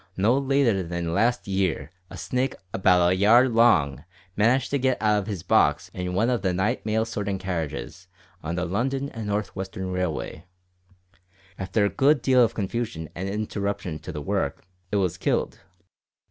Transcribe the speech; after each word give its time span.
No 0.17 0.35
later 0.35 0.81
than 0.81 1.13
last 1.13 1.47
year 1.47 1.91
a 2.09 2.17
snake 2.17 2.55
about 2.73 3.11
a 3.11 3.15
yard 3.15 3.51
long 3.51 4.03
managed 4.35 4.71
to 4.71 4.79
get 4.79 4.99
out 4.99 5.19
of 5.19 5.27
his 5.27 5.43
box 5.43 5.91
in 5.93 6.15
one 6.15 6.27
of 6.31 6.41
the 6.41 6.53
night 6.55 6.83
mail 6.87 7.05
sorting 7.05 7.37
carriages 7.37 8.07
on 8.41 8.55
the 8.55 8.65
London 8.65 9.09
and 9.09 9.27
North 9.27 9.55
Western 9.55 9.91
Railway. 9.91 10.43
After 11.59 11.85
a 11.85 11.89
good 11.89 12.23
deal 12.23 12.43
of 12.43 12.55
confusion 12.55 13.09
and 13.13 13.29
interruption 13.29 13.99
to 13.99 14.11
the 14.11 14.23
work, 14.23 14.63
it 14.91 14.95
was 14.95 15.19
killed. 15.19 15.59